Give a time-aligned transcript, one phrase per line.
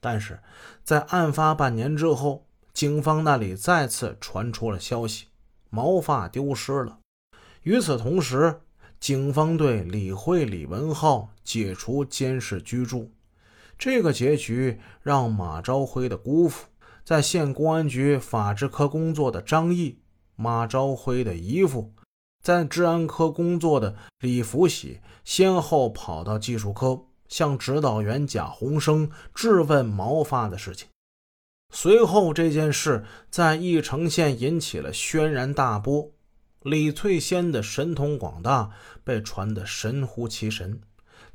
[0.00, 0.40] 但是
[0.82, 5.26] 在案发半年之后，警方那里再次传出了消息，
[5.68, 6.98] 毛发丢失了。
[7.62, 8.62] 与此同时，
[8.98, 13.12] 警方对李慧、李文浩解除监视居住。
[13.78, 16.66] 这个结局让马朝辉的姑父、
[17.04, 19.98] 在县公安局法制科工作的张毅、
[20.36, 21.92] 马朝辉的姨父、
[22.42, 30.86] 在治安科工作的李福喜，先后跑到技术科向指导员贾洪生质问毛发的事情。
[31.72, 36.10] 随后，这件事在义城县引起了轩然大波，
[36.62, 38.70] 李翠仙的神通广大
[39.04, 40.80] 被传得神乎其神。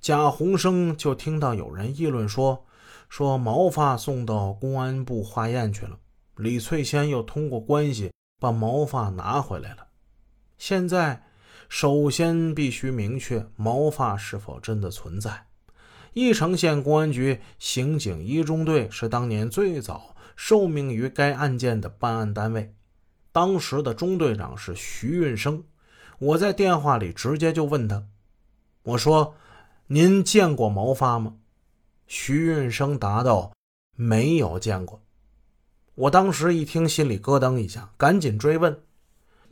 [0.02, 2.66] 贾洪生就听到有人议论说
[3.10, 5.98] ：“说毛发送到公安部化验去了，
[6.36, 9.88] 李翠仙又通过关系把毛发拿回来了。
[10.58, 11.24] 现在，
[11.70, 15.48] 首先必须明确毛发是否真的存在。
[16.16, 22.74] 义城县公安局刑警一中队是当年最早受命于该案件的办案单位，
[23.32, 25.64] 当时的中队长是徐运生。
[26.18, 28.06] 我在电话里直接就问他，
[28.84, 29.36] 我说。”
[29.88, 31.36] 您见过毛发吗？
[32.08, 33.52] 徐运生答道
[33.96, 35.04] ：“没有见过。”
[35.94, 38.82] 我当时一听，心里咯噔一下，赶紧追问：“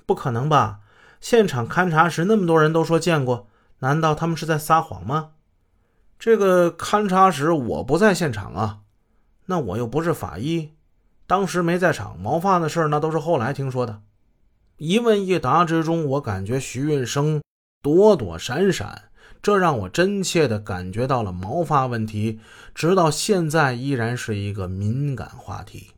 [0.07, 0.79] 不可能吧？
[1.21, 3.47] 现场勘查时那么多人都说见过，
[3.81, 5.33] 难道他们是在撒谎吗？”
[6.23, 8.79] 这个勘查时我不在现场啊，
[9.47, 10.71] 那我又不是法医，
[11.27, 12.17] 当时没在场。
[12.17, 14.01] 毛发的事那都是后来听说的。
[14.77, 17.41] 一问一答之中，我感觉徐运生
[17.81, 19.09] 躲躲闪闪。
[19.41, 22.39] 这让我真切地感觉到了毛发问题，
[22.73, 25.91] 直到现在依然是一个敏感话题。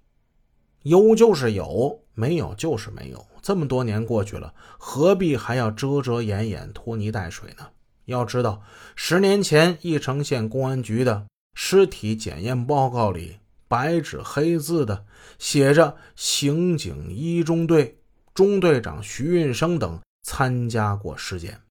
[0.82, 3.24] 有就是有，没有就是没有。
[3.44, 7.68] 这么多年过去了，何必还要遮遮掩掩、拖泥带水呢？
[8.06, 8.62] 要知道，
[8.96, 15.06] 十年前义城县公安局的尸体检验报告里，白纸黑字的
[15.40, 18.00] 写着“刑警一中队
[18.34, 21.62] 中队长徐运生等参加过尸检”。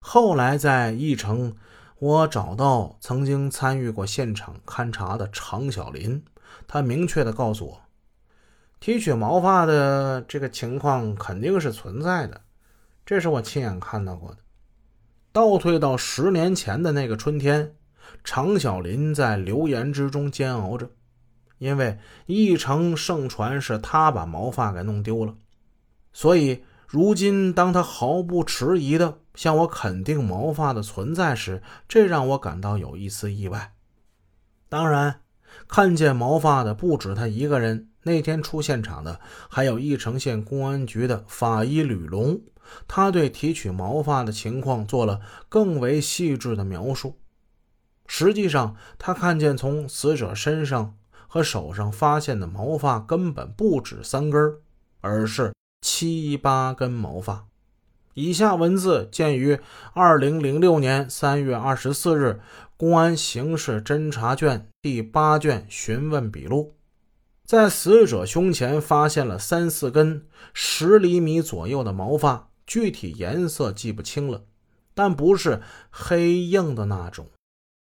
[0.00, 1.56] 后来在义城，
[1.98, 6.24] 我找到曾经参与过现场勘查的常小林，
[6.66, 7.82] 他明确的告诉我，
[8.78, 12.42] 提取毛发的这个情况肯定是存在的，
[13.04, 14.38] 这是我亲眼看到过的。
[15.36, 17.74] 倒退到十年前的那个春天，
[18.24, 20.88] 常小林在流言之中煎熬着，
[21.58, 25.34] 因为义城盛传是他把毛发给弄丢了，
[26.14, 26.64] 所以。
[26.88, 33.74] 如今，当他毫不迟疑地向我肯定毛发的存在时，这让我感到有一丝意外。
[34.68, 35.20] 当然，
[35.66, 37.88] 看见毛发的不止他一个人。
[38.04, 39.20] 那天出现场的
[39.50, 42.40] 还有义城县公安局的法医吕龙，
[42.86, 47.18] 他对提取毛发的情况做了更为细致的描述。
[48.06, 50.96] 实际上，他看见从死者身上
[51.26, 54.56] 和手上发现的毛发根本不止三根，
[55.00, 55.52] 而是。
[55.82, 57.46] 七八根毛发。
[58.14, 59.60] 以下文字见于
[59.92, 62.40] 二零零六年三月二十四日
[62.76, 66.74] 公安刑事侦查卷第八卷询问笔录。
[67.44, 74.44] 在死者胸前发现了三四根十厘米左右的毛发，具体颜色记不清了，
[74.94, 77.28] 但不是黑硬的那种。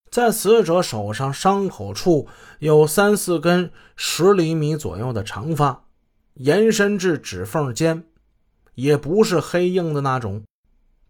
[0.10, 2.28] 在死者手上伤口处
[2.60, 5.84] 有三四根十厘米左右的长发。
[6.36, 8.04] 延伸至指缝间，
[8.76, 10.44] 也不是黑硬的那种。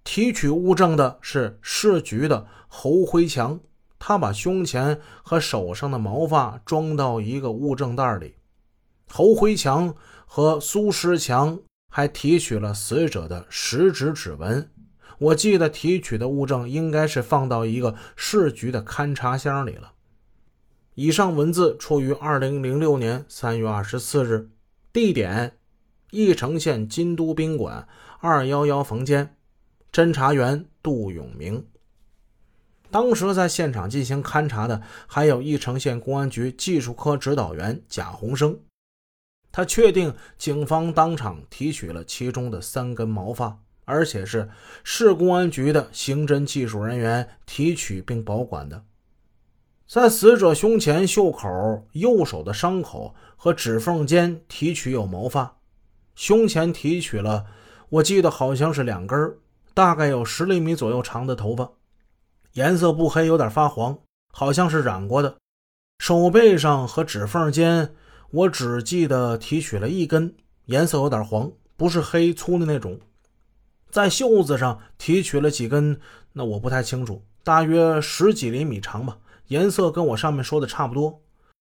[0.06, 3.60] 提取物证的是市局的侯辉强，
[4.00, 8.36] 他把胸前和手上的毛发装到一个物证袋里。
[9.10, 9.94] 侯辉强
[10.26, 11.60] 和苏石强
[11.90, 14.70] 还提取了死者的食指指纹。
[15.20, 19.94] 我记得提取的物证应该是放到一个市局的勘察箱里了。
[20.94, 24.50] 以上文字出于二零零六年三月二十四日。
[24.94, 25.58] 地点：
[26.12, 27.88] 义城县金都宾馆
[28.20, 29.36] 二幺幺房间，
[29.92, 31.68] 侦查员杜永明。
[32.90, 38.60] 当时在现场进行勘查的还有义城县公安局技术科指导员贾洪生。
[39.58, 44.48] 他确定警方当场提取了其中的三根毛发，而且是
[44.84, 48.84] 市公安局的刑侦技术人员提取并保管的。
[49.88, 55.58] 在死者胸前、袖口、右手的伤口和指缝间提取有毛发，
[56.14, 57.48] 胸前提取了，
[57.90, 59.38] 我记得好像是两根，
[59.74, 61.72] 大概有十厘米左右长的头发，
[62.54, 63.98] 颜色不黑，有点发黄，
[64.32, 65.36] 好像是染过的。
[65.98, 67.96] 手背上和指缝间，
[68.30, 70.36] 我只记得提取了一根，
[70.66, 73.00] 颜色有点黄，不是黑粗的那种。
[73.90, 76.00] 在袖子上提取了几根，
[76.34, 79.18] 那我不太清楚，大约十几厘米长吧。
[79.48, 81.22] 颜色跟我上面说的差不多。